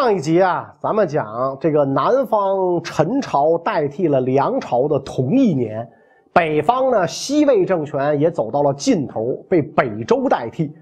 [0.00, 5.88] 上一集啊，咱们讲这个南方陈朝代替了梁朝的同一年，
[6.32, 10.72] 北方呢西魏政权也走到了尽头，被北周代替。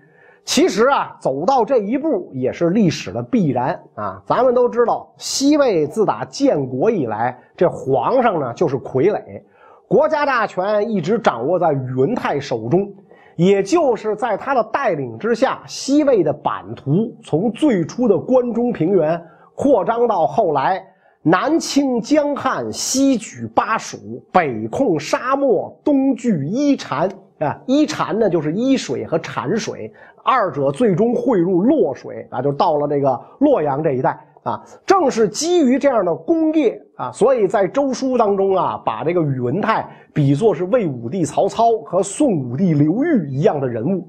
[0.44, 4.22] 其实啊，走到这一步也是历史的必然啊。
[4.26, 9.22] 咱们都知道，西魏自打建国以来，这皇上呢就是傀儡，
[9.88, 12.86] 国家大权一直掌握在宇文泰手中。
[13.36, 19.22] 也就是在他的带领之下，西魏的版图从最初的关中平原
[19.54, 20.82] 扩张到后来
[21.22, 23.98] 南清江汉，西举巴蜀，
[24.32, 27.08] 北控沙漠，东据伊禅
[27.38, 27.60] 啊。
[27.66, 29.92] 伊禅呢，就是伊水和禅水，
[30.24, 34.18] 二者最终汇入洛水啊，就到了这个洛阳这一带。
[34.44, 44.08] 啊，正是基于这样的功业啊，所以在周书当中啊，把这个宇文泰比作是魏武帝曹操和宋武帝刘裕一样的人物。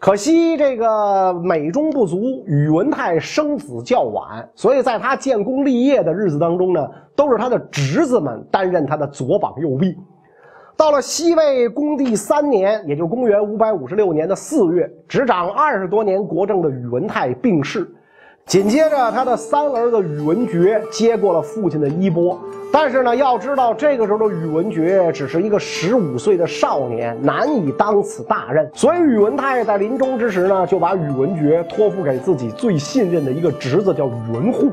[0.00, 9.96] 可惜这个美中不足，宇文泰生子较晚，所以在他建功立业的日子当中呢，都是他的侄子们担任他的左膀右臂。
[10.76, 17.88] 到了西魏恭帝三年，也就公元五百五十六年的四月，执掌二十多年国政的宇文泰病逝。
[18.46, 22.38] 紧接着，他的三儿子宇文觉接过了父亲的衣钵。
[22.70, 28.68] 但是呢，要知道这个时候的宇文觉只是一个十五岁的少年，难以当此大任。
[28.74, 34.70] 所以，宇文泰在临终之时呢，就把宇文觉托付给自己最信任的一个侄子，叫宇文护，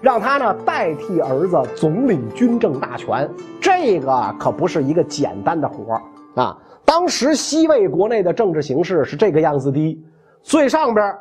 [0.00, 3.28] 让他呢代替儿子总领军政大权。
[3.60, 6.00] 这个可不是一个简单的活
[6.34, 6.56] 啊！
[6.84, 10.02] 当时西魏国内的政治形势是这个样子的：
[10.42, 11.14] 最上边。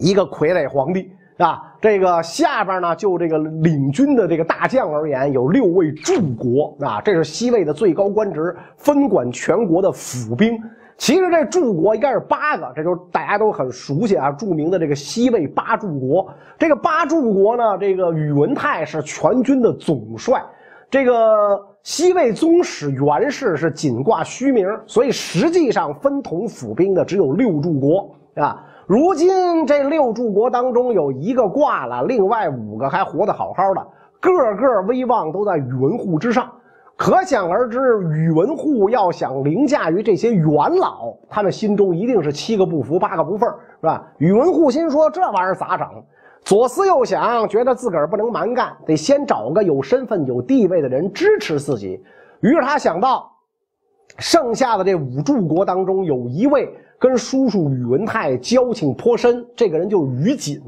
[0.00, 10.58] 一个傀儡皇帝啊，这个下边呢，就这个领军的这个大将而言，有六位柱国啊，这是西魏的最高官职，分管全国的府兵。
[10.96, 16.28] 其实这柱国应该是八个，这就是大家都很熟悉啊，著名的这个西魏八柱国。
[16.58, 20.42] 这个八柱国呢，这个宇文泰是全军的总帅，
[20.90, 28.66] 这个西魏宗室袁氏是仅挂虚名，所以实际上分统府兵的只有六柱国啊。
[28.90, 33.86] 如今这六柱国当中有一个挂了，另外五个还活得好好的，
[34.18, 36.50] 个个威望都在宇文护之上。
[36.96, 37.78] 可想而知，
[38.16, 43.46] 宇文护要想凌驾于这些元老，他们心中一定是七个不服，八个不忿，
[43.80, 44.04] 是吧？
[44.18, 45.86] 宇文护心说：“这玩意儿咋整？”
[46.42, 52.02] 左思右想，觉得自个儿不能蛮干，得先找个有身份、有地位的人支持自己。
[52.40, 53.30] 于是他想到，
[54.18, 56.68] 剩下的这五柱国当中有一位。
[56.98, 60.60] 跟叔叔宇文泰交情颇深，这个人就是于锦。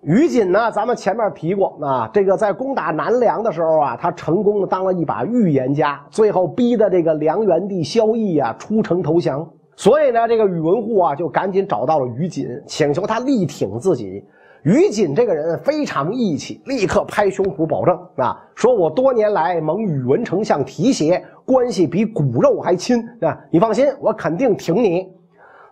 [0.00, 9.46] 于锦呢，咱们前面提过啊，这个在攻打南梁的时候啊，他成功的当了一把预言家，最后逼的这个梁元帝萧绎啊出城投降。
[9.76, 14.24] 所以呢，这个宇文护啊就赶紧找到了于锦，请求他力挺自己。
[14.62, 25.08] 于锦这个人非常义气，立刻拍胸脯保证啊，说我多年来蒙宇文丞相提携，关系比骨肉还亲啊，你放心，我肯定挺你。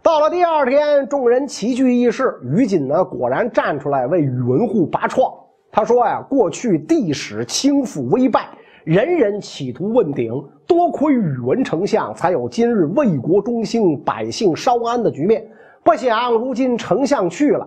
[0.02, 5.32] 到了第二天，众人齐聚议事，于锦呢果然站出来为宇文护拔创。
[5.70, 8.48] 他说呀：“过去帝室倾覆危败，
[8.82, 10.32] 人人企图问鼎，
[10.66, 15.46] 多亏宇文丞相，才有今日为国中兴、百姓稍安的局面。
[15.84, 17.66] 不想如今丞相去了，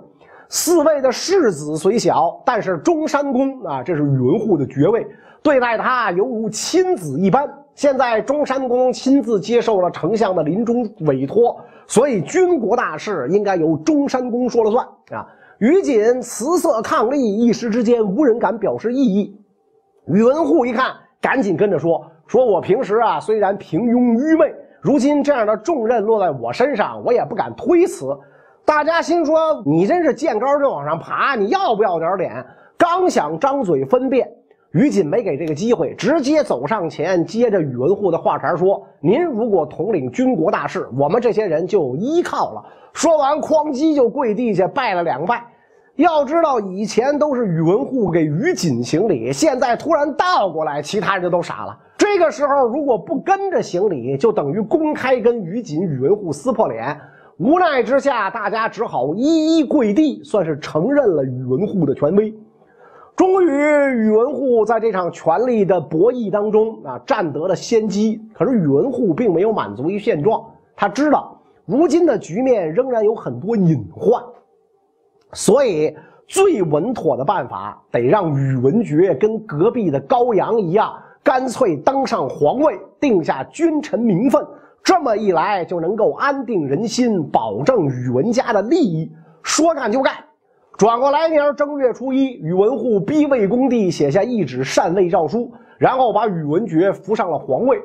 [0.56, 5.04] 四位的世子虽小，但是中山公啊，这是宇文护的爵位，
[5.42, 7.52] 对待他犹如亲子一般。
[7.74, 11.60] 现在中山公亲自接受了丞相的临终委托。”
[11.90, 14.86] 所以军国大事应该由中山公说了算
[15.20, 15.26] 啊！
[15.58, 19.36] 于锦辞色抗力，一时之间无人敢表示异议。
[20.06, 28.06] 宇文护一看，赶紧跟着说：“说我平时啊虽然平庸愚昧，如今这样的重任落在我身上，我也不敢推辞。”
[28.66, 32.46] 大家心说：“你真是见高就往上爬，你要不要点脸？”
[32.78, 34.28] 刚想张嘴分辨。
[34.72, 45.46] 于锦没给这个机会，直接走上前，接着宇文护的话茬说：“您如果统领军国大事，我们这些人就依靠了。”说完，哐叽就跪地下拜了两拜。
[45.96, 51.78] 要知道，以前都是宇文护给于锦行礼，现在突然倒过来，其他人就都傻了。
[51.96, 57.00] 这个时候，如果不跟着行礼，就等于公开跟于锦、宇文护撕破脸。
[57.44, 62.34] 无奈之下，大家只好一一跪地，算是承认了宇文护的权威。
[63.18, 68.22] 终于，宇文护在这场权力的博弈当中啊，占得了先机。
[68.34, 70.42] 可是宇文护并没有满足于现状，
[70.74, 74.24] 他知道如今的局面仍然有很多隐患，
[75.34, 75.94] 所以
[76.26, 84.42] 最稳妥的办法得让宇文觉跟隔壁的高阳一样，干脆登上皇位，定下君臣名分。
[84.84, 89.10] 这么一来，就能够安定人心，保证宇文家的利益。
[89.42, 90.14] 说干就干。
[90.78, 97.82] 转过来年正月初一，宇文护逼魏恭帝写下一纸禅位诏书，然后把宇文觉扶上了皇位。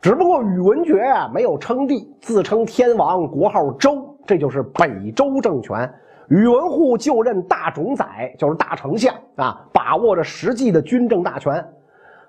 [0.00, 5.88] 只不过宇文觉啊没有称帝，自称天王，国号周，这就是北周政权。
[6.28, 11.64] 宇文护就任大冢宰，就是大丞相啊，把握着实际的军政大权。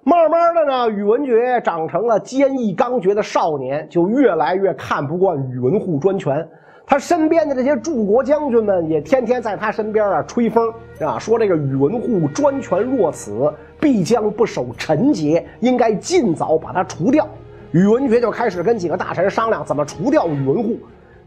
[0.04, 6.48] 慢慢的呢，宇文觉长成了坚毅刚决的少年，就越来越看不惯宇文护专权。
[6.88, 17.28] 他身边的这些柱国将军们也天天在他身边啊吹风啊，说这个宇文护专权若此，必将不守臣节，应该尽早把他除掉。
[17.72, 20.80] 宇文觉就开始跟几个大臣商量怎么除掉宇文护。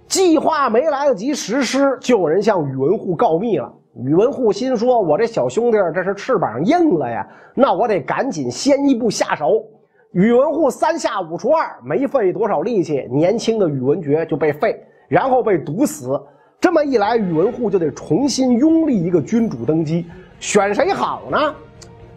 [0.08, 3.72] 计划没来得及实施，就有人向宇文护告密了。
[4.02, 7.24] 宇文护心说：“我这小兄弟这是翅膀硬了呀，
[7.54, 9.64] 那我得赶紧先一步下手。”
[10.10, 16.20] 宇文护三下五除二，没费多少力气，年轻的宇文觉就被废，然后被毒死。
[16.60, 20.06] 这么一来，宇文护就得重新拥立一个君主登基，
[20.40, 21.54] 选谁好呢？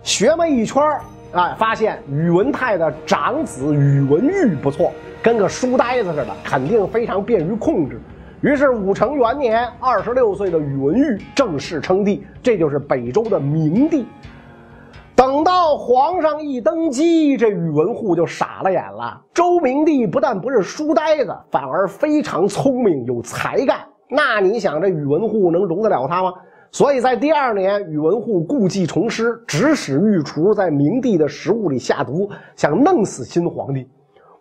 [0.02, 0.82] 学么一圈
[1.32, 4.92] 啊，发现宇文泰的长子宇文毓不错，
[5.22, 8.00] 跟个书呆子似的，肯定非常便于控制。
[8.42, 14.06] 于是，武成元年，二十六岁的宇文毓正式称帝，这就是北周的明帝。
[15.16, 19.20] 等到皇上一登基，这宇文护就傻了眼了。
[19.34, 23.80] 周明帝不但不是书呆子，反而非常聪明有才干。
[24.08, 26.32] 那你想，这宇文护能容得了他吗？
[26.72, 33.90] 所以在第二年，宇文护故技重施，指使御厨在明帝的食物里下毒，想弄死新皇帝。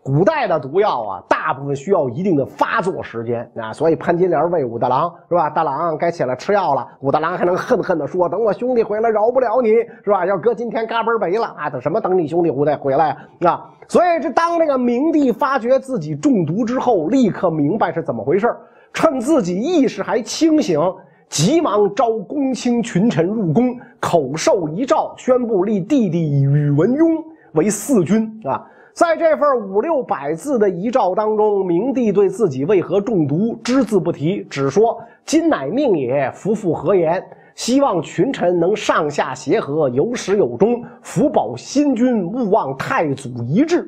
[0.06, 5.50] 古代的毒药啊，大部分需要一定的发作时间啊，所以潘金莲喂武大郎是吧？
[5.50, 9.70] 大郎该起来吃药了，武大郎还能恨恨地说：“等我兄弟回来，饶不了你
[10.04, 10.24] 是吧？
[10.24, 11.68] 要搁今天嘎嘣没了啊！
[11.68, 12.00] 等什么？
[12.00, 18.46] 等你兄弟回来回来啊！”所以这当这个明帝发觉自己中毒之后，立刻明白是怎么回事
[18.92, 20.80] 趁自己意识还清醒，
[21.28, 27.24] 急忙召公卿群臣入宫，口授遗诏，宣布立弟弟宇文邕
[27.54, 28.64] 为嗣君啊。
[28.96, 37.22] 在这份五六百字的遗诏当中，明帝对自己为何中毒只字不提，只说“今乃命也，夫复何言？”
[37.54, 43.86] 希望群臣能上下协和，有始有终，福保新君，勿忘太祖遗志。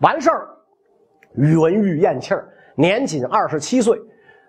[0.00, 0.46] 完事儿，
[1.36, 3.98] 宇文毓咽气儿，年仅二十七岁。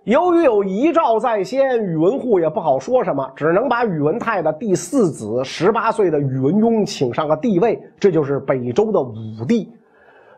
[0.03, 9.71] 由于有遗诏在先，宇文护也不好说什么，只能把宇文泰的第四子十八岁的宇文邕请上了帝位，这就是北周的武帝。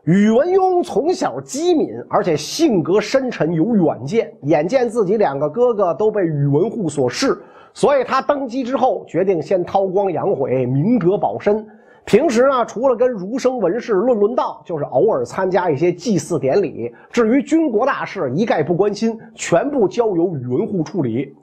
[0.05, 4.29] 宇文邕从小机敏，而且性格深沉有远见。
[4.41, 7.41] 眼见自己两个哥哥都被宇文护所弑，
[7.73, 11.65] 所以他登基之后决定先韬光养晦，明哲保身。
[12.03, 16.93] 平时呢，除了跟儒生文士论论道，就是偶尔参加一些祭祀典礼。
[17.09, 21.33] 至于军国大事，一概不关心，全部交由宇文护处理。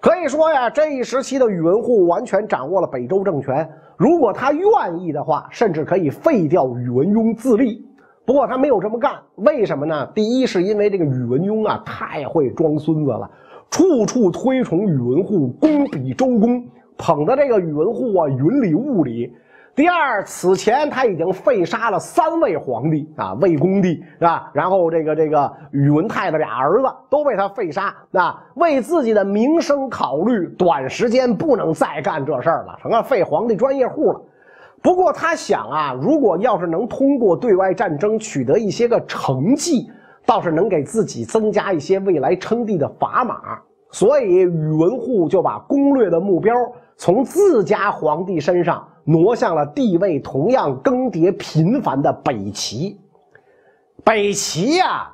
[0.00, 3.68] 可以说呀，这一时期的宇文护完全掌握了北周政权。
[3.98, 7.85] 如果他愿意的话，甚至可以废掉宇文邕自立。
[8.26, 10.04] 不过他没有这么干，为什么呢？
[10.12, 13.30] 第一是因为这个宇文邕啊太会装孙子了，
[13.70, 16.62] 处处推崇宇文护，功比周公，
[16.98, 19.32] 捧的这个宇文护啊云里雾里。
[19.76, 24.50] 第二，此前他已经废杀了三位皇帝啊，魏恭帝是吧？
[24.54, 34.20] 然后这个这个宇文泰的俩儿子都被他废杀啊，为自己的名声考虑，短时间不能再干这事儿了，成了废皇帝专业户了。
[34.86, 39.90] 不过他想啊，如果要是能通过对外战争取得一些个成绩，
[40.24, 43.58] 倒是能给自己增加一些未来称帝的砝码。
[43.90, 46.54] 所以宇文护就把攻略的目标
[46.96, 52.96] 从自家皇帝身上挪向了地位同样更迭频繁的北齐。
[54.04, 55.10] 北齐呀，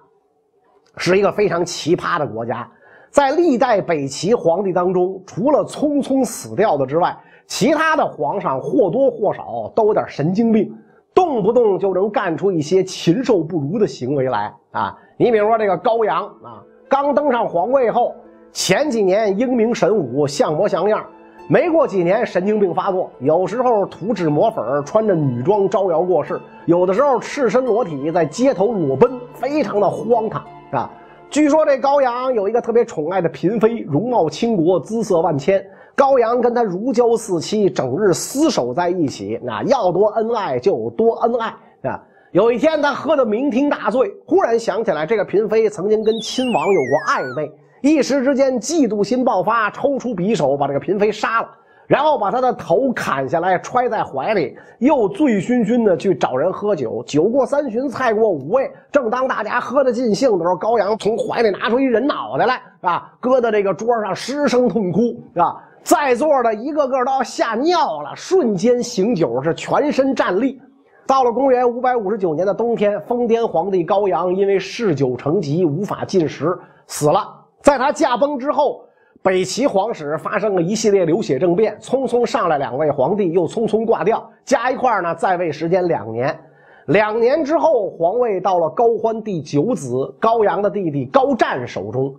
[0.99, 2.71] 是一个非常奇葩的国家，
[3.09, 7.17] 在历代北齐皇帝当中，除了匆匆死掉的之外。
[7.47, 10.75] 其他的皇上或多或少都有点神经病，
[11.15, 14.99] 动不动就能干出一些禽兽不如的行为来啊！
[15.19, 18.15] 你比如说这个高阳啊，刚登上皇位后，
[18.53, 21.05] 前几年英明神武，像模像样，
[21.49, 30.91] 没过几年神经病发作，有时候涂脂抹粉，穿着女装招摇过市，有的时候赤身裸体在街头裸奔，非常的荒唐啊！
[31.29, 35.63] 据说这高阳有一个特别宠爱的嫔妃，容貌倾国，姿色万千。
[35.95, 41.49] 高阳跟他如胶似漆，整日厮守在一起，那要多恩爱就有多恩爱
[41.91, 42.01] 啊！
[42.33, 51.49] 有一天，他喝得酩酊大醉，忽然想起来这个嫔妃曾经跟亲王有过暧昧，一时之间嫉妒心爆发，抽出匕首把这个嫔妃杀了，
[51.87, 57.05] 然后把她的头砍下来揣在怀里，又醉醺醺的去找人喝酒。
[57.07, 65.01] 酒过三巡，菜过五味，正当大家喝得尽兴的时候，高阳从怀里拿出一人脑袋来，啊，搁在这个桌上，失声痛哭，
[65.35, 65.63] 是吧？
[65.83, 70.61] 在座的一个个都要吓尿了，瞬间醒酒，是全身战栗。
[71.07, 77.29] 到了公元五百五十九年的冬天，疯癫皇帝高阳因为嗜酒成疾，无法进食，死了。
[77.61, 78.85] 在他驾崩之后，
[79.23, 86.39] 北齐皇室发生了一系列流血政变，匆匆上来两位皇帝，又匆匆挂掉，加一块呢，在位时间两年。
[86.87, 92.15] 两年之后，皇位到了高欢第九子高阳的弟弟高湛手中。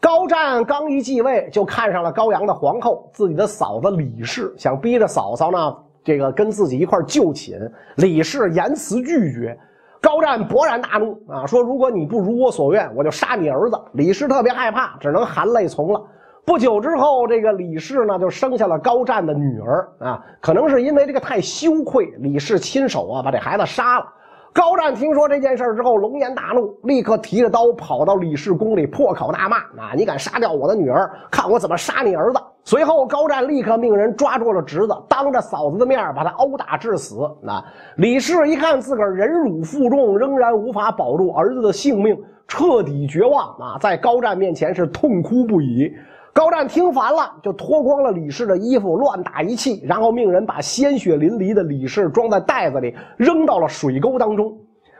[0.00, 7.60] 高湛刚一继位，就看上了高阳的皇后，自己的嫂子李氏，想逼着嫂嫂呢，这个跟自己一块就寝。
[7.96, 9.58] 李氏严词拒绝，
[10.00, 13.78] 高湛勃然大怒啊，说如果你不如我所愿，我就杀你儿子。
[13.92, 16.02] 李氏特别害怕，只能含泪从了。
[16.46, 24.06] 不久之后，这个李氏呢就生下了高湛的女儿啊，可能是因为这个太羞愧，李氏亲手啊把这孩子杀了。
[24.52, 37.20] 高湛听说这件事之后，龙颜大怒，立刻提着刀跑到李氏宫里破口大骂：“啊，你敢杀掉我的女儿，看我怎么杀你儿子！”随后，高湛立刻命人抓住了侄子，当着嫂子的面把他殴打致死。
[37.46, 37.64] 啊，
[37.96, 42.16] 李氏一看自个儿忍辱负重，仍然无法保住儿子的性命，
[42.48, 45.92] 彻底绝望啊，在高湛面前是痛哭不已。
[46.32, 54.56] 高湛听烦了，就脱光了李氏的衣服，乱打一气，然后命人把鲜血淋漓的李氏装在袋子里，扔到了水沟当中。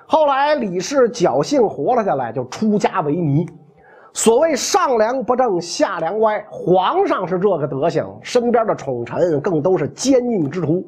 [0.07, 3.47] 后来李氏侥幸活了下来，就出家为尼。
[4.13, 10.85] 所谓上梁不正下梁歪，皇上是这个德行，身边的宠臣更都是奸佞之徒。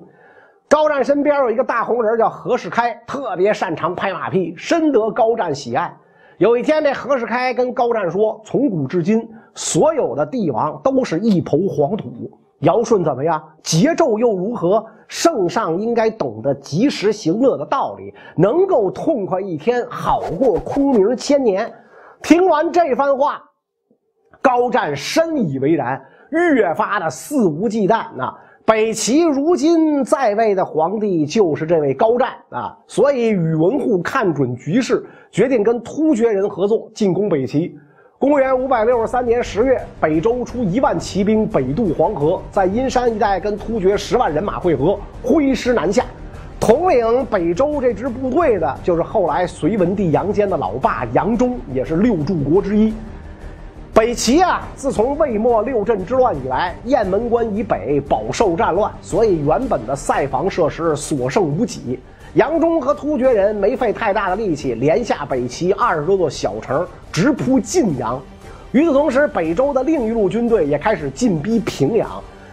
[0.69, 5.95] 高湛身边有一个大红人，叫何世开，特别擅长拍马屁，深得高湛喜爱。
[6.39, 9.23] 有一天，这何世开跟高湛说：“从古至今。”
[9.55, 12.11] 所有的帝王都是一抔黄土，
[12.61, 13.43] 尧舜怎么样？
[13.63, 14.85] 桀纣又如何？
[15.09, 21.71] 圣上应该懂得及时行乐的道理，能够痛快一天，好过空名千年。
[22.23, 23.43] 听完这番话，
[24.41, 28.07] 高湛深以为然，越发的肆无忌惮。
[28.17, 37.77] 那北齐如今在位的皇帝就是这位高湛啊，所以宇文护看准局势，决定跟突厥人合作，进攻北齐。
[38.23, 46.05] 公元五百六十三年十月，北周出一万骑兵北渡黄河，在阴山一带跟突厥十万人马会合，挥师南下。
[46.61, 52.95] 统领北周这支部队的就是后来隋文帝杨坚的老爸杨忠，也是六柱国之一。
[53.95, 62.01] 北齐啊，自从魏末六镇之乱以来，雁门关以北饱受战乱，所以原本的塞防设施所剩无几。
[62.33, 68.19] 杨忠和突厥人没费太大的力气，连下北齐二十多座小城，直扑晋阳。
[68.73, 72.09] 与此同时，北周的另一路军队也开始进逼平阳，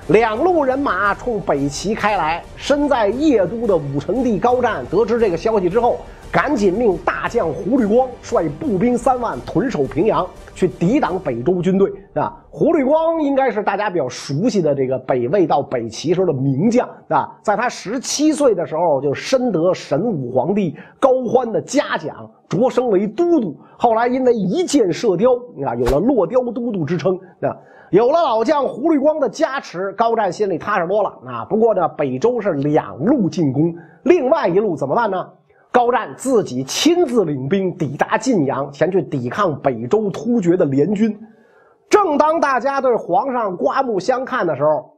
[0.07, 2.43] 两路人马冲北齐开来。
[2.57, 6.01] 身在邺都的武成帝高湛得知这个消息之后。
[6.31, 12.37] 赶紧命大将胡律光率步兵三万屯守平阳，去抵挡北周军队啊！
[12.51, 23.55] 胡律光应该是大家比较熟悉的这个北魏到北齐时候的名将啊，在他十七岁的时候就深得神武皇帝高欢的嘉奖，擢升为都督。
[23.77, 25.31] 后来因为一箭射雕
[25.65, 27.55] 啊，有了落雕都督之称啊。
[27.91, 31.43] 有了老将胡律光的加持，高湛心里踏实多了啊。
[31.45, 35.27] 不过呢，北周是两路进攻，另外一路怎么办呢？
[35.71, 41.17] 高湛自己亲自领兵抵达晋阳，前去抵抗北周突厥的联军。
[41.89, 44.97] 正当大家对皇上刮目相看的时候，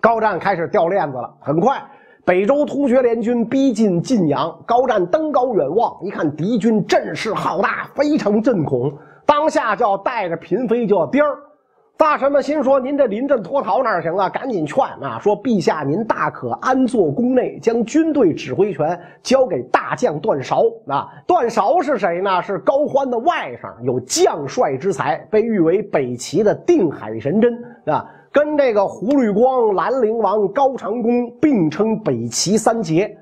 [0.00, 1.34] 高湛开始掉链子了。
[1.40, 1.82] 很快，
[2.24, 8.92] 北周突厥联军逼近晋阳，高湛登高远望，一看敌军阵势浩大，非常震恐，
[9.26, 11.38] 当下就要带着嫔妃就要颠儿。
[11.96, 14.28] 大臣们心说：“您这临阵脱逃哪行啊？
[14.28, 15.16] 赶紧劝啊！
[15.22, 20.64] 说陛下，您大可安坐宫内，将军队指挥权交给大将段韶。
[20.88, 22.42] 啊，段韶是谁呢？
[22.42, 28.04] 是高欢的外甥，有将帅之才，被誉为北齐的定海神针啊。
[28.32, 33.16] 跟这个胡律光、兰陵王高长恭并称北齐三杰。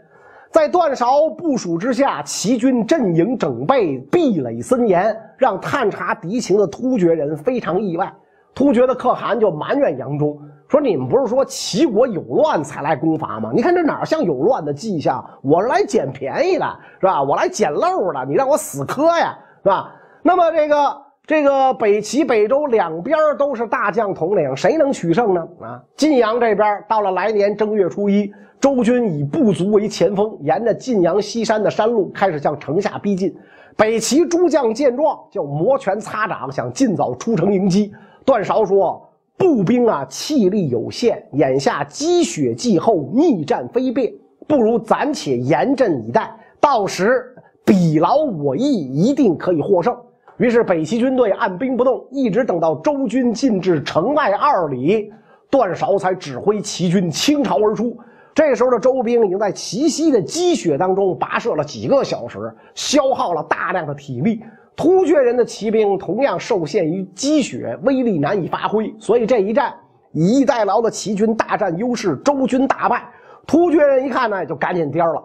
[0.50, 8.10] 在段韶部署之下，齐军阵营整备，壁垒森严，让探查敌情的突厥人非常意外。”
[8.54, 13.50] 突厥的可汗就埋怨杨忠说：“你们不是说齐国有乱才来攻伐吗？
[13.54, 15.22] 你看这哪像有乱的迹象？
[15.42, 16.66] 我是来捡便宜的，
[16.98, 17.22] 是吧？
[17.22, 19.92] 我来捡漏的，你让我死磕呀，是吧？
[20.22, 25.46] 那么这个这个北齐、北周两边都是大将统领，谁能取胜呢？
[25.60, 33.34] 啊，晋阳这边到了来年正月初一，周军以部族为前锋，沿着晋阳西山的山路开始向城下逼近。
[33.76, 37.92] 北齐诸将见状，就摩拳擦掌，想尽早出城迎击。”
[38.24, 44.12] 段韶说：“步兵啊，气力有限，眼下积雪既厚，逆战非便，
[44.46, 49.96] 不如暂且严阵以待，到时比劳我意，一定可以获胜。”
[50.38, 55.12] 于是北齐军队按兵不动，一直等到周军进至城外二里，
[55.50, 57.96] 段韶才指挥齐军倾巢而出。
[58.34, 62.38] 这时候的周兵已经在齐西的积雪当中跋涉了几个小时，
[62.74, 64.42] 消耗了大量的体力。
[64.74, 69.72] 突厥人的骑兵同样受限于积雪，威力难以发挥，所以这一战
[70.12, 73.06] 以逸待劳的齐军大占优势，周军大败。
[73.46, 75.22] 突厥人一看呢，就赶紧颠了。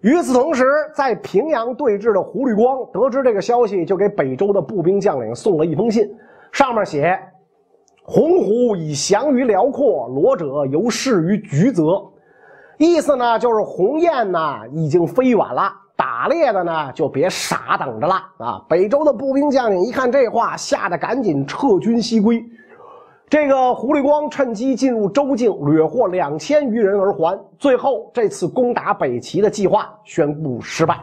[0.00, 6.10] 与此同时，在平阳对峙的胡律光得知这个消息，就给北周的步兵将领送了一封信，
[6.52, 7.20] 上面写
[8.02, 12.02] ：“鸿鹄已翔于辽阔，罗者犹适于橘泽。”
[12.78, 18.64] 意思呢，就是鸿雁呢已经飞远了，打猎的呢就别傻等着了啊！
[18.66, 22.42] 北周的步兵将领一看这话，吓得赶紧撤军西归。
[23.28, 27.38] 这个胡律光趁机进入周境，掠获两千余人而还。
[27.58, 30.98] 最后，这次攻打北齐的计划宣布失败。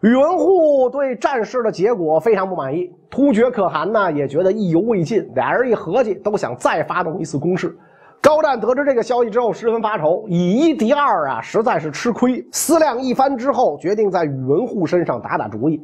[0.00, 7.78] 宇文护对战事的结果非常不满意，突厥可汗呢也觉得意犹未尽，俩人一合计，都想再发动一次攻势。
[8.24, 12.42] 高湛得知这个消息之后，十分发愁，以一敌二啊，实在是吃亏。
[12.52, 15.78] 思量一番之后，决定在宇文护身上打打主意。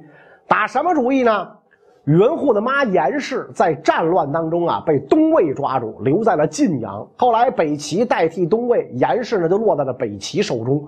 [0.49, 1.47] 打什么主意呢？
[2.07, 7.07] 宇文护的妈严氏在战乱当中啊，被东魏抓住，留在了晋阳。
[7.19, 10.83] 后来北齐代替东魏，严氏呢就落在了北齐手中。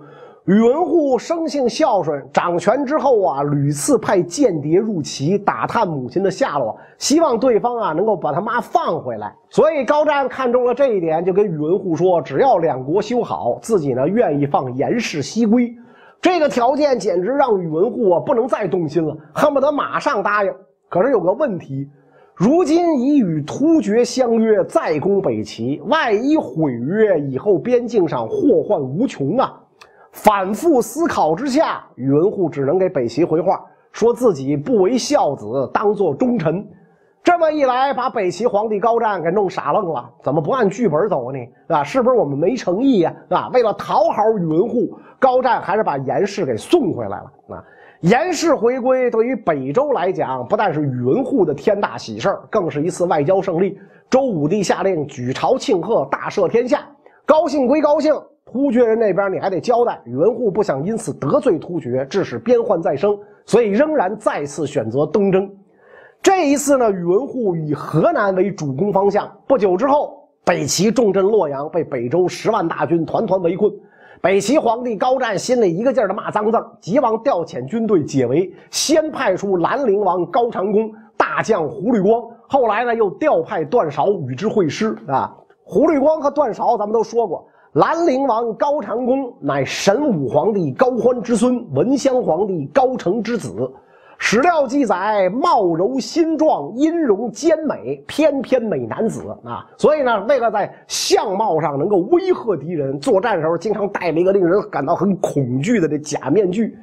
[0.47, 9.33] 宇文护生性孝顺，掌权之后啊，屡次派间谍入齐打探母亲的下落，希望对方啊能够把他妈放回来。
[9.51, 15.73] 所以高湛看中了这一点，就跟宇文护说，只要两国修好，自己呢愿意放严氏西归。
[16.21, 20.53] 这个条件简直让宇文护啊不能再动心了，恨不得马上答应。
[20.89, 21.89] 可是有个问题，
[22.35, 29.61] 如今已与突厥相约再攻北齐，万一毁约，以后边境上祸患无穷啊！
[30.13, 36.65] 反复思考之下，宇文护只能给北齐回话，说自己不为孝子，当做忠臣。
[37.25, 40.11] 这么一来，把北齐皇帝高湛给弄傻愣了。
[40.23, 41.39] 怎么不按剧本走呢？
[41.69, 43.15] 啊，是不是我们没诚意呀？
[43.31, 47.57] 啊，为了讨好宇文护，高湛还是把严氏给送回来了。
[47.57, 47.65] 啊。
[48.01, 53.79] 严氏回归对于北周来讲，不但是宇文护的天大喜事更是一次外交胜利。
[54.11, 56.81] 周武帝下令举朝庆贺，大赦天下。
[57.25, 58.13] 高兴归高兴，
[58.53, 59.99] 突厥人那边你还得交代。
[60.05, 65.51] 宇文护不想因此得罪突厥，致使边患再生，所以仍然再次选择东征。
[66.23, 69.31] 这一次呢，宇文护以河南为主攻方向。
[69.49, 73.73] 不久之后，北齐重镇洛阳被北周十万大军团团围困。
[74.21, 85.35] 北齐皇帝高湛心里一个劲儿的骂脏字急忙调遣军队解围，先派出兰陵王高长恭、大将胡律光，后来呢又调派段韶与之会师啊。
[85.65, 93.51] 胡律光和段韶，咱们都说过，兰陵王高长恭乃神武皇帝高欢之孙，文襄皇帝高澄之子。
[94.19, 99.67] 史料记载，貌柔心壮，音容兼美，翩翩美男子啊！
[99.79, 106.77] 所以呢，为了在相貌上能够威吓敌人，作战时候经常戴了一个令人感到很恐惧的这假面具。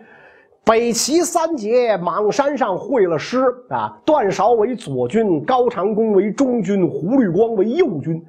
[0.65, 8.19] 北齐三杰莽山上会了师啊，段韶为左军，高长恭为中军，胡律光为右军。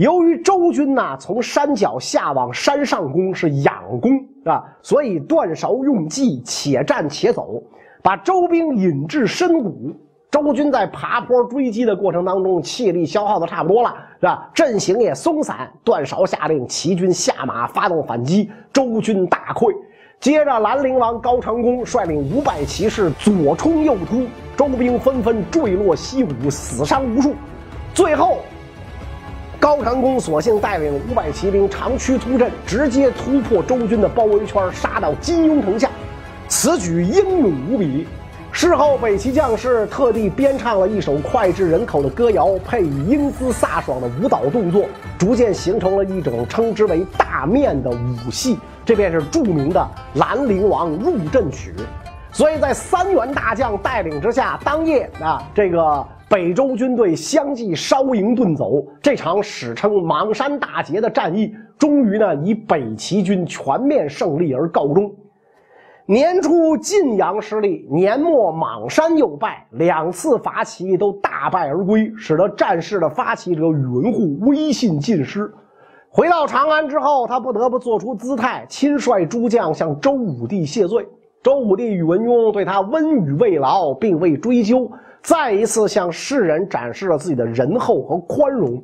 [0.00, 4.12] 由于周军呐从山脚下往山上攻是仰攻
[4.46, 7.62] 啊，所以段韶用计，且战且走。
[8.02, 9.94] 把周兵引至深谷，
[10.30, 14.50] 周军在爬坡追击的过程当中，气力消耗的差不多了，是吧？
[14.54, 15.70] 阵型也松散。
[15.84, 19.70] 段韶下令齐军下马发动反击，周军大溃。
[20.18, 27.34] 接着，兰陵王高长恭率领五百骑士左冲右突，周兵纷纷坠落溪谷，死伤无数。
[27.92, 28.38] 最后，
[29.60, 35.90] 高长恭索性带领五百骑兵长驱突阵，直接突破周军的包围圈，杀到金庸城下。
[36.48, 38.08] 此举英勇无比。
[38.50, 44.86] 事后，北齐将士特地编唱了一首脍炙人口的歌谣，配以英姿飒爽的舞蹈动作，
[45.18, 48.58] 逐渐形成了一种称之为“大面”的舞戏。
[48.84, 49.86] 这便是著名的
[50.18, 51.72] 《兰陵王入阵曲》。
[52.32, 58.86] 所以在三员大将带领之下，当夜啊，这个北周军队相继烧营遁走。
[59.02, 65.12] 这场史称莽山大捷的战役，终于呢以北齐军全面胜利而告终。
[66.06, 75.52] 年初晋阳失利，年末莽山又败，两次伐齐都大败而归，使得战事的发起者宇文护威信尽失。
[76.10, 81.04] 回到长安之后，他不得不做出姿态，亲率诸将向周武帝谢罪。
[81.42, 84.90] 周武帝宇文邕对他温语慰劳，并未追究，
[85.22, 88.82] 再一次向世人展示了自己的仁厚和宽容。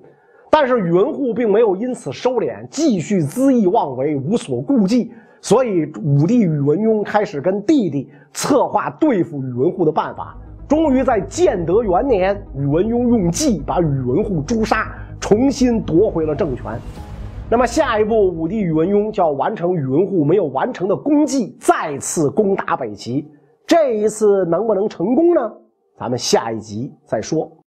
[0.50, 5.12] 但是宇文护并没有因此收敛，继续恣意妄为，无所顾忌。
[5.42, 10.36] 所以，武帝宇文邕开始跟弟弟策划对付宇文护的办法。
[10.66, 16.64] 终于在建德元年，宇文邕用计把宇文护诛杀，重新夺回了政权。
[17.48, 23.28] 那么下一步，武帝宇文邕就要完成宇文护没有完成的功绩，再次攻打北齐。
[23.66, 25.52] 这一次能不能成功呢？
[25.96, 27.50] 咱们下一集再说。